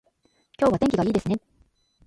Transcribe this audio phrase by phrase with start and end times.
[0.57, 1.39] 今日は天気がいいですね